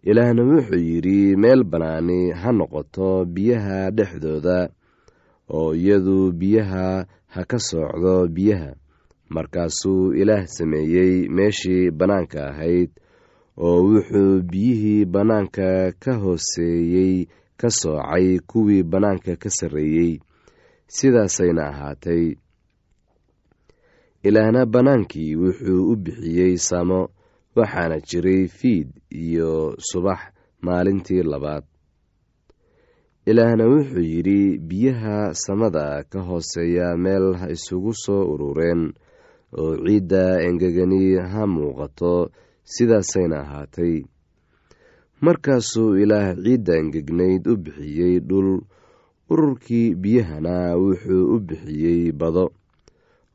Ilaahna 0.03 0.42
wuxuu 0.42 0.79
yidhi 0.79 1.37
meel 1.37 1.64
bannaani 1.64 2.31
ha 2.31 2.53
noqoto 2.53 3.25
biyaha 3.25 3.90
dhexdooda 3.90 4.68
oo 5.51 5.75
iyadu 5.75 6.33
biyaha 6.33 7.07
ha 7.27 7.44
ka 7.44 7.59
soocdo 7.59 8.29
biyaha 8.29 8.75
markaasuu 9.37 10.12
ilaah 10.21 10.45
sameeyey 10.57 11.14
meeshii 11.37 11.90
bannaanka 11.99 12.40
ahayd 12.51 12.90
oo 13.66 13.79
wuxuu 13.88 14.42
biyihii 14.51 15.05
bannaanka 15.14 15.68
ka 16.03 16.12
hooseeyey 16.23 17.14
ka 17.61 17.68
soocay 17.81 18.38
kuwii 18.51 18.83
bannaanka 18.92 19.33
ka 19.42 19.51
sarreeyey. 19.59 20.12
Sidaasayna 20.97 21.62
ahaatay. 21.73 22.25
Ilaahna 24.29 24.66
bannaankii 24.66 25.37
wuxuu 25.42 25.83
u 25.92 25.97
bixiyey 26.05 26.55
samo 26.68 27.01
waxaana 27.57 27.97
jiray 28.09 28.42
fiid 28.59 28.88
iyo 29.11 29.77
subax 29.88 30.21
maalintii 30.66 31.23
labaad. 31.33 31.64
Ilaahna 33.31 33.64
wuxuu 33.73 34.05
yidhi 34.12 34.59
biyaha 34.59 35.35
samada 35.45 36.05
ka 36.11 36.21
hooseeya 36.29 36.97
meel 36.97 37.27
ha 37.40 37.47
isugu 37.57 37.92
soo 38.05 38.23
urureen 38.33 38.83
oo 39.61 39.77
ciidda 39.85 40.23
engegani 40.47 41.03
ha 41.33 41.43
muuqato 41.47 42.31
sidaasayna 42.75 43.37
ahaatay. 43.45 43.95
Markaasuu 45.25 45.97
ilaah 46.03 46.35
ciidda 46.45 46.75
engegnayd 46.83 47.47
u 47.47 47.55
bixiyey 47.65 48.21
dhul 48.29 48.51
ururkii 49.31 49.95
biyahana 50.03 50.57
wuxuu 50.83 51.25
u 51.35 51.37
bixiyey 51.49 52.12
bado 52.12 52.45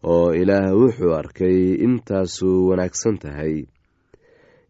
oo 0.04 0.34
ilaah 0.42 0.74
wuxuu 0.80 1.14
arkay 1.20 1.60
intaasu 1.86 2.50
wanaagsan 2.70 3.18
tahay. 3.24 3.56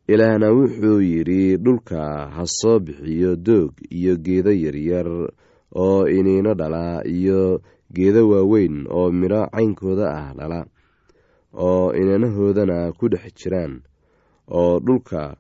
Ilaahna 0.07 0.47
wuxuu 0.57 1.01
yidhi 1.01 1.57
dhulka 1.57 2.29
ha 2.35 2.43
soo 2.59 2.79
bixiyo 2.79 3.35
doog 3.35 3.71
iyo 3.97 4.13
geedo 4.25 4.51
yaryar 4.63 5.09
oo 5.83 6.07
iniino 6.07 6.53
dhala 6.59 7.01
iyo 7.17 7.61
geedo 7.95 8.29
waaweyn 8.29 8.85
oo 8.89 9.11
midho 9.11 9.41
caynkooda 9.51 10.05
ah 10.19 10.27
dhala 10.37 10.59
oo 11.53 11.93
inanahoodana 11.93 12.91
ku 12.97 13.05
dhex 13.11 13.33
jiraan 13.39 13.73
oo 14.51 14.79
dhulka 14.79 15.35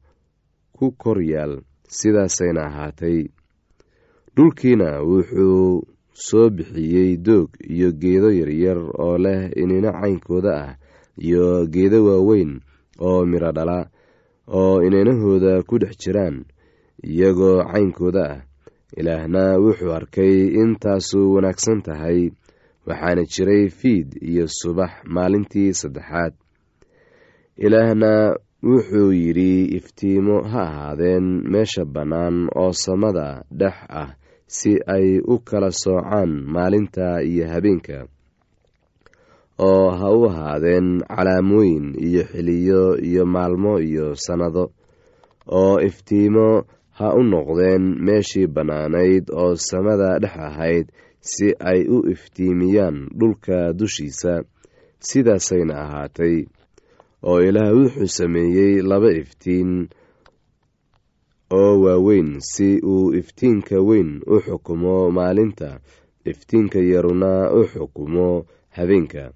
ku 0.75 0.91
kor 1.01 1.19
yaal 1.23 1.53
sidaasayna 1.97 2.61
ahaatay. 2.69 3.19
Dhulkiina 4.35 5.01
wuxuu 5.01 5.83
soo 6.13 6.49
bixiyey 6.49 7.17
doog 7.17 7.49
iyo 7.73 7.89
geedo 8.01 8.29
yaryar 8.39 8.77
oo 9.03 9.17
leh 9.17 9.49
inino 9.61 9.91
caynkooda 9.99 10.51
ah 10.65 10.71
iyo 11.17 11.65
geedo 11.73 11.99
waaweyn 12.07 12.51
oo 13.07 13.25
midho 13.25 13.51
dhala 13.57 13.89
oo 14.57 14.81
inanahooda 14.85 15.63
ku 15.67 15.75
dhex 15.81 15.97
jiraan 16.01 16.45
iyagoo 17.03 17.63
caynkooda 17.71 18.23
ah. 18.33 18.41
Ilaahna 18.97 19.57
wuxuu 19.63 19.91
arkay 19.93 20.35
intaasu 20.61 21.33
wanaagsan 21.35 21.81
tahay 21.85 22.31
waxaana 22.87 23.23
jiray 23.33 23.65
fiid 23.79 24.09
iyo 24.29 24.45
subax 24.59 24.91
maalintii 25.15 25.73
saddexaad. 25.79 26.33
Ilaahna 27.65 28.35
wuxuu 28.63 29.11
yidhi 29.21 29.65
iftiimo 29.77 30.35
ha 30.51 30.61
ahaadeen 30.69 31.25
meesha 31.51 31.85
bannaan 31.85 32.37
oo 32.61 32.71
samada 32.85 33.43
dhex 33.59 33.77
ah 34.01 34.09
si 34.55 34.71
ay 34.95 35.07
u 35.19 35.35
kala 35.47 35.69
soocaan 35.71 36.31
maalinta 36.53 37.07
iyo 37.31 37.45
habeenka 37.53 37.97
oo 39.69 39.89
ha 39.99 40.07
u 40.19 40.21
ahaadeen 40.29 40.87
calaamooyin 41.15 41.85
iyo 42.07 42.23
xiliyo 42.31 42.81
iyo 43.09 43.23
maalmo 43.25 43.73
iyo 43.89 44.05
sannado 44.25 44.63
oo 45.59 45.75
iftiimo 45.87 46.47
ha 46.97 47.07
u 47.19 47.21
noqdeen 47.31 47.83
meeshii 48.05 48.47
bannaanayd 48.55 49.25
oo 49.41 49.55
samada 49.69 50.09
dhex 50.23 50.35
ahayd 50.49 50.85
si 51.21 51.47
ay 51.59 51.81
u 51.95 51.97
iftiimiyaan 52.13 52.97
dhulka 53.19 53.73
dushiisa 53.73 54.43
sidaasayna 54.99 55.75
ahaatay 55.83 56.35
oo 57.29 57.39
ilaah 57.47 57.73
wuxuu 57.77 58.07
sameeyey 58.17 58.81
laba 58.89 59.11
iftiin 59.21 59.89
oo 61.59 61.73
waaweyn 61.83 62.39
si 62.51 62.79
uu 62.83 63.13
iftiinka 63.19 63.77
weyn 63.81 64.21
u 64.27 64.39
xukumo 64.45 65.11
maalinta. 65.11 65.79
Iftiinka 66.25 66.79
yaruna 66.79 67.51
u 67.59 67.61
xukumo 67.71 68.45
habeenka 68.75 69.31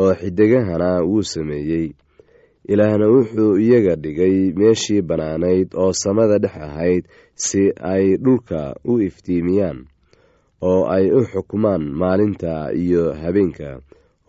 oo 0.00 0.14
xidigahana 0.14 1.02
wuu 1.02 1.22
sameeyey. 1.22 1.86
Ilaahna 2.68 3.06
wuxuu 3.14 3.58
iyaga 3.58 3.94
dhigay 3.96 4.52
meeshii 4.58 5.02
bannaanayd 5.02 5.68
oo 5.74 5.92
samada 5.92 6.38
dhex 6.38 6.56
ahayd 6.56 7.04
si 7.34 7.62
ay 7.92 8.16
dhulka 8.16 8.74
u 8.84 9.00
iftiimiyaan 9.00 9.84
oo 10.62 10.86
ay 10.88 11.10
u 11.10 11.20
xukumaan 11.32 11.84
maalinta 12.00 12.72
iyo 12.72 13.12
habeenka 13.22 13.80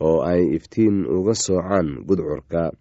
oo 0.01 0.21
ay 0.31 0.41
iftiin 0.55 1.05
uga 1.07 1.33
soocaan 1.35 2.03
gudcurka. 2.07 2.71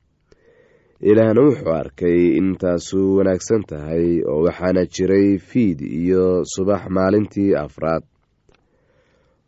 Ilaahna 1.01 1.41
wuxuu 1.47 1.73
arkay 1.73 2.19
intaasu 2.41 3.17
wanaagsan 3.17 3.63
tahay 3.69 4.23
oo 4.31 4.43
waxaana 4.47 4.83
jiray 4.95 5.39
fiid 5.39 5.81
iyo 5.81 6.43
subax 6.53 6.83
maalintii 6.97 7.55
afraad 7.55 8.03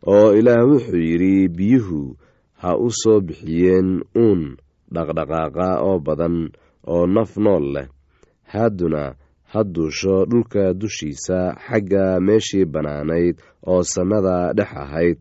oo 0.05 0.33
ilaah 0.39 0.63
wuxuu 0.69 1.01
yidhi 1.09 1.47
biyuhu 1.57 2.15
ha 2.61 2.77
u 2.77 2.87
soo 3.01 3.19
bixiyeen 3.21 3.89
uun 4.15 4.57
dhaqdhaqaaqa 4.93 5.67
oo 5.87 5.99
badan 5.99 6.35
oo 6.87 7.07
naf 7.07 7.37
nool 7.37 7.65
leh. 7.75 7.87
Haaduna 8.53 9.15
ha 9.57 9.63
duusho 9.63 10.25
dhulka 10.29 10.73
dushiisa 10.73 11.57
xagga 11.65 12.05
meeshii 12.21 12.65
bannaanayd 12.73 13.35
oo 13.71 13.81
sannada 13.93 14.53
dhex 14.57 14.71
ahayd 14.83 15.17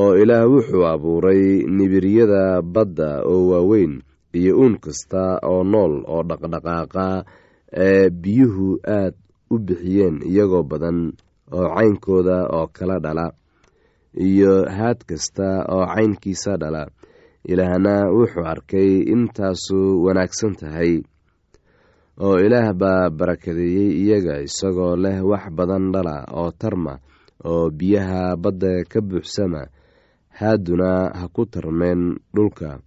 oo 0.00 0.16
ilaah 0.22 0.48
wuxuu 0.52 0.84
abuuray 0.92 1.42
nibiryada 1.76 2.62
badda 2.62 3.10
oo 3.32 3.48
waaweyn 3.52 4.00
iyo 4.38 4.52
uun 4.60 4.74
kasta 4.84 5.22
oo 5.50 5.62
nool 5.64 5.94
oo 6.12 6.22
dhaqdhaqaaqa 6.28 7.06
ee 7.86 8.10
biyuhu 8.10 8.68
aad 8.96 9.14
u 9.50 9.56
bixiyeen 9.66 10.16
iyagoo 10.30 10.62
badan 10.70 10.98
oo 11.52 11.66
caynkooda 11.76 12.38
oo 12.56 12.66
kala 12.76 12.96
dhala 13.04 13.26
iyo 14.28 14.52
haad 14.76 14.98
kasta 15.08 15.48
oo 15.74 15.84
caynkiisa 15.94 16.56
dhala. 16.62 16.84
Ilaahna 17.48 17.94
wuxuu 18.16 18.44
arkay 18.52 18.90
intaasu 19.14 19.78
wanaagsan 20.04 20.54
tahay 20.60 20.92
oo 22.20 22.36
ilaah 22.46 22.72
baa 22.80 23.10
barakadeeyey 23.18 23.90
iyaga 24.02 24.34
isagoo 24.48 24.96
leh 24.96 25.18
wax 25.30 25.44
badan 25.56 25.92
dhala 25.94 26.16
oo 26.38 26.50
tarma 26.60 26.94
oo 27.44 27.70
biyaha 27.70 28.36
badda 28.42 28.84
ka 28.90 28.98
buuxsama. 29.00 29.62
Haaduna 30.38 30.90
ha 31.18 31.24
ku 31.34 31.42
tarmeen 31.46 32.02
dhulka 32.34 32.78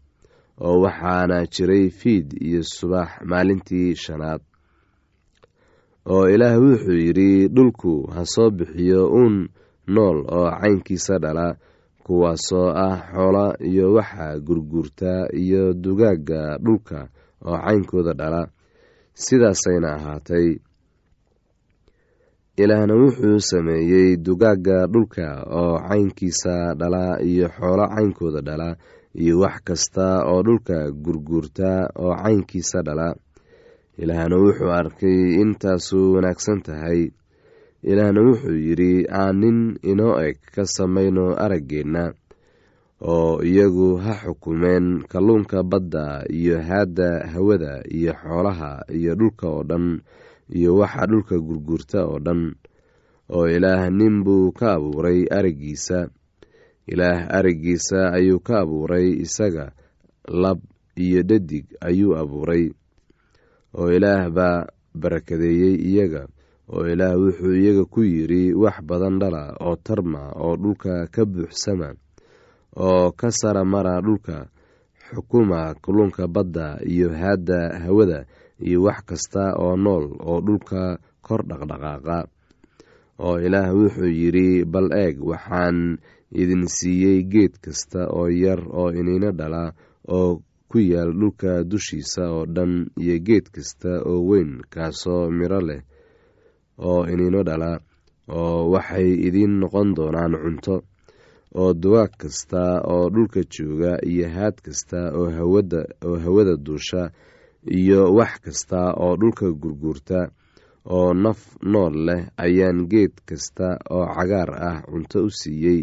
oo 0.59 0.77
waxaana 0.83 1.37
jiray 1.53 1.89
fiid 1.89 2.27
iyo 2.47 2.61
subax 2.63 3.09
maalintii 3.29 3.95
shanaad. 3.95 4.41
Oo 6.11 6.25
ilaah 6.33 6.55
wuxuu 6.63 6.97
yidhi 7.05 7.47
dhulku 7.55 7.93
ha 8.13 8.21
soo 8.33 8.49
bixiyo 8.57 9.01
uun 9.11 9.35
nool 9.87 10.17
oo 10.37 10.47
caynkiisa 10.59 11.19
dhala 11.23 11.47
kuwaasoo 12.03 12.69
ah 12.85 12.97
xoola 13.13 13.45
iyo 13.69 13.93
waxa 13.93 14.39
gurguurta 14.39 15.11
iyo 15.43 15.73
dugaagga 15.73 16.57
dhulka 16.63 16.99
oo 17.45 17.57
caynkooda 17.65 18.13
dhala 18.13 18.41
sidaasayna 19.13 19.89
ahaatay 19.95 20.47
ilaahna 22.57 22.93
wuxuu 22.95 23.39
sameeyey 23.39 24.17
dugaagga 24.17 24.87
dhulka 24.87 25.25
oo 25.59 25.79
caynkiisa 25.89 26.73
dhala 26.79 27.03
iyo 27.23 27.47
xoolo 27.57 27.85
caynkooda 27.95 28.41
dhala 28.41 28.75
iyo 29.15 29.39
wax 29.39 29.55
kasta 29.63 30.05
oo 30.31 30.41
dhulka 30.43 30.91
gurguurta 30.91 31.89
oo 31.99 32.15
caynkiisa 32.23 32.81
dhala 32.87 33.15
ilaahna 33.97 34.35
wuxuu 34.37 34.71
arkay 34.71 35.19
intaasu 35.41 36.13
wanaagsan 36.13 36.61
tahay. 36.61 37.11
Ilaahna 37.83 38.21
wuxuu 38.21 38.55
yidhi 38.67 39.05
aan 39.09 39.35
nin 39.41 39.59
inoo 39.91 40.19
eg 40.21 40.37
ka 40.55 40.63
samayno 40.65 41.33
araggeenna 41.43 42.13
oo 43.01 43.41
iyagu 43.43 43.97
ha 43.97 44.13
xukumeen 44.23 45.03
kalluunka 45.09 45.63
badda 45.63 46.25
iyo 46.29 46.61
haadda 46.61 47.27
hawada 47.33 47.81
iyo 47.89 48.13
xoolaha 48.13 48.85
iyo 48.93 49.15
dhulka 49.15 49.47
oo 49.49 49.63
dhan 49.63 50.01
iyo 50.53 50.75
waxa 50.77 51.05
dhulka 51.09 51.35
gurgurta 51.39 52.05
oo 52.05 52.19
dhan 52.19 52.55
oo 53.33 53.47
ilaah 53.49 53.89
nin 53.89 54.21
buu 54.23 54.51
ka 54.53 54.77
abuuray 54.77 55.25
araggiisa 55.37 56.09
ilaah 56.87 57.25
araggiisa 57.37 58.13
ayuu 58.13 58.39
ka 58.39 58.61
abuuray 58.61 59.07
isaga 59.25 59.71
lab 60.29 60.59
iyo 60.95 61.23
dhadig 61.23 61.65
ayuu 61.81 62.13
abuuray 62.21 62.69
oo 63.77 63.89
ilaah 63.89 64.29
baa 64.29 64.67
barakadeeyey 64.93 65.75
iyaga 65.89 66.27
oo 66.69 66.85
ilaah 66.85 67.17
wuxuu 67.17 67.55
iyaga 67.57 67.83
ku 67.89 68.03
yidhi 68.05 68.53
wax 68.53 68.77
badan 68.85 69.17
dhala 69.17 69.57
oo 69.57 69.75
tarma 69.81 70.37
oo 70.37 70.53
dhulka 70.59 71.07
ka 71.09 71.25
buuxsama 71.25 71.95
oo 72.75 73.11
ka 73.11 73.29
sara 73.31 73.63
mara 73.65 74.01
dhulka 74.01 74.47
xukuma 75.11 75.75
kulunka 75.83 76.27
badda 76.27 76.79
iyo 76.87 77.09
haadda 77.11 77.79
hawada 77.83 78.25
iyo 78.59 78.83
wax 78.83 78.99
kasta 79.09 79.43
oo 79.59 79.75
nool 79.75 80.05
oo 80.19 80.39
dhulka 80.41 80.97
kor 81.21 81.41
dhaqdhaqaaqa. 81.49 82.17
Oo 83.21 83.37
ilaah 83.45 83.69
wuxuu 83.75 84.09
yidhi 84.09 84.65
bal 84.65 84.89
eeg 85.03 85.19
waxaan 85.21 85.97
idin 86.31 86.63
siiyey 86.67 87.23
geed 87.31 87.53
kasta 87.61 88.07
oo 88.09 88.27
yar 88.31 88.61
oo 88.79 88.89
iniino 88.89 89.29
dhala 89.31 89.73
oo 90.07 90.41
ku 90.71 90.79
yaal 90.79 91.11
dhulka 91.19 91.63
dushiisa 91.67 92.23
oo 92.31 92.45
dhan 92.55 92.87
iyo 92.97 93.15
geed 93.27 93.45
kasta 93.51 94.01
oo 94.09 94.23
weyn 94.29 94.61
kaasoo 94.73 95.29
miro 95.29 95.59
leh 95.61 95.81
oo 96.79 97.03
iniino 97.05 97.43
dhala 97.43 97.79
oo 98.31 98.71
waxay 98.73 99.11
idiin 99.27 99.59
noqon 99.59 99.93
doonaan 99.95 100.33
cunto 100.41 100.75
oo 101.55 101.73
dugaag 101.73 102.11
kasta 102.17 102.81
oo 102.93 103.09
dhulka 103.13 103.41
jooga 103.53 103.97
iyo 104.11 104.29
haad 104.35 104.55
kasta 104.65 104.99
oo 105.17 105.27
oo 106.05 106.17
hawada 106.23 106.55
duusha 106.65 107.11
iyo 107.79 108.13
wax 108.17 108.33
kasta 108.45 108.93
oo 109.03 109.15
dhulka 109.19 109.51
gurguurta 109.61 110.19
oo 110.85 111.13
naf 111.13 111.39
nool 111.63 111.95
leh 112.07 112.21
ayaan 112.37 112.87
geed 112.91 113.13
kasta 113.29 113.77
oo 113.89 114.05
cagaar 114.15 114.49
ah 114.69 114.77
cunto 114.89 115.23
u 115.25 115.29
siiyey. 115.29 115.81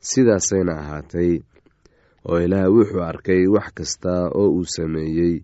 Sidaasayna 0.00 0.72
ahaatay 0.82 1.40
oo 2.28 2.38
ilaah 2.44 2.68
wuxuu 2.74 3.02
arkay 3.02 3.46
wax 3.54 3.68
kasta 3.78 4.12
oo 4.34 4.48
uu 4.56 4.64
sameeyey 4.76 5.34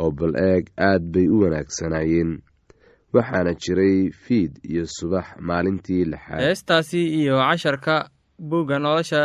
oo 0.00 0.10
bal 0.10 0.34
eeg 0.38 0.64
aad 0.76 1.02
bay 1.12 1.28
u 1.28 1.40
wanaagsanaayeen. 1.42 2.32
Waxaana 3.12 3.52
jiray 3.62 4.10
fiid 4.24 4.52
iyo 4.70 4.86
subax 4.86 5.26
maalintii 5.40 6.04
lixaad. 6.04 6.40
Heestaasi 6.40 7.00
iyo 7.20 7.36
casharka 7.38 8.08
buugga 8.40 8.78
nolosha 8.80 9.22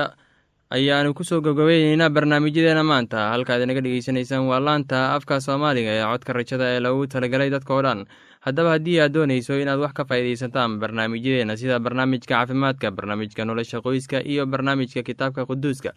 ayaanu 0.75 1.13
ku 1.15 1.23
soo 1.23 1.39
gabgabayneynaa 1.41 2.09
barnaamijyadeena 2.11 2.83
maanta. 2.83 3.31
Halkaad 3.31 3.61
inaga 3.63 3.81
dhegeysanaysaan 3.81 4.43
waa 4.51 4.59
laanta 4.59 5.15
afka 5.15 5.39
soomaaliga 5.39 5.91
ee 5.95 6.03
codka 6.11 6.33
rajada 6.33 6.65
ee 6.75 6.79
lagu 6.83 7.07
talagalay 7.07 7.49
dadkao 7.49 7.81
dhan. 7.85 8.05
Haddaba 8.45 8.75
haddii 8.75 8.99
aad 9.01 9.13
doonayso 9.15 9.55
inaad 9.63 9.79
wax 9.79 9.93
ka 9.97 10.03
faa'iidaysataan 10.09 10.77
barnaamijyadeena 10.81 11.55
sida 11.57 11.79
barnaamijka 11.79 12.27
caafimaadka 12.35 12.91
barnaamijka 12.91 13.45
nolosha 13.45 13.81
qoyska 13.81 14.19
iyo 14.21 14.45
barnaamijka 14.45 15.01
kitaabka 15.03 15.45
quduuska 15.49 15.93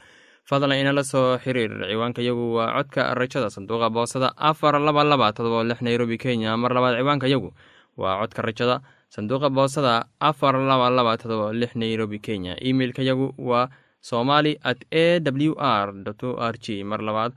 fadlan 0.48 0.78
inala 0.80 1.02
soo 1.04 1.38
xiriir. 1.42 1.72
Ciwaanka 1.90 2.22
yagu 2.22 2.54
waa 2.56 2.72
codka 2.78 3.14
rajada 3.14 3.50
sanduuqa 3.50 3.90
boosada 3.90 4.32
afar 4.36 4.80
laba 4.80 5.04
laba 5.04 5.32
todoba 5.32 5.64
lix 5.64 5.80
nairobi 5.82 6.16
kenya. 6.18 6.56
Mar 6.56 6.72
labaad 6.72 6.96
ciwaanka 7.02 7.26
yagu 7.28 7.50
waa 7.96 8.16
codka 8.22 8.42
rajada 8.42 8.80
sanduuqa 9.08 9.48
boosada 9.50 10.06
afar 10.20 10.54
laba 10.70 10.90
laba 10.90 11.16
todoba 11.16 11.52
lix 11.52 11.74
nairobi 11.74 12.18
kenya. 12.18 12.56
Emeilka 12.60 13.02
yagu 13.02 13.34
waa 13.38 13.68
somali 14.00 14.58
at 14.62 14.78
a 14.92 15.20
w 15.20 15.54
r 15.58 15.88
o 16.22 16.30
r 16.36 16.54
g. 16.58 16.84
Mar 16.84 17.00
labaad 17.00 17.32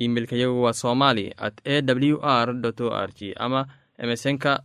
emeilka 0.00 0.36
yagu 0.36 0.62
waa 0.62 0.72
somali 0.72 1.32
at 1.38 1.56
a 1.64 1.80
w 1.82 2.18
r 2.22 2.48
o 2.52 2.88
r 2.90 3.10
g. 3.18 3.34
Ama 3.36 3.66
emesonka 3.98 4.62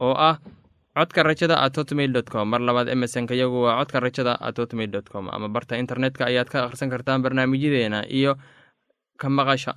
oo 0.00 0.14
ah 0.14 0.38
codka 0.96 1.22
rajada 1.22 1.60
at 1.60 1.76
hotmail 1.76 2.12
dot 2.12 2.30
com. 2.30 2.48
Mar 2.48 2.60
labaad 2.60 2.88
emesonka 2.88 3.34
yagu 3.34 3.62
waa 3.66 3.76
codka 3.80 4.00
rajada 4.00 4.32
at 4.40 4.56
hotmail 4.58 4.90
dot 4.90 5.08
com. 5.10 5.28
Ama 5.28 5.48
barta 5.48 5.76
internetka 5.76 6.24
ayaad 6.30 6.48
ka 6.48 6.64
akhrisan 6.64 6.90
kartaan 6.90 7.22
barnaamijyadeena 7.22 8.06
iyo 8.08 8.36
ka 9.18 9.28
maqasha 9.28 9.74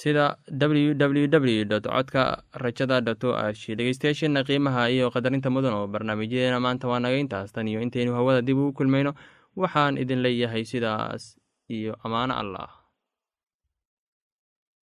sida 0.00 0.24
www 0.60 1.80
codka 1.86 2.22
rajada 2.64 2.96
g 3.00 3.74
dhegeystayaasheena 3.78 4.40
qiimaha 4.48 4.82
iyo 4.94 5.06
qadarinta 5.14 5.48
mudan 5.54 5.72
oo 5.78 5.86
barnaamijyadeena 5.94 6.60
maanta 6.60 6.88
waa 6.90 7.00
naga 7.04 7.16
intaas. 7.16 7.52
Tan 7.52 7.68
iyo 7.68 7.80
intaynu 7.80 8.12
hawada 8.18 8.42
dib 8.42 8.58
ugu 8.58 8.72
kulmayno 8.78 9.12
waxaan 9.56 9.96
idin 10.02 10.20
leeyahay 10.24 10.64
sidaas 10.72 11.22
iyo 11.76 11.96
ammaano 12.04 12.34
allah 12.42 12.68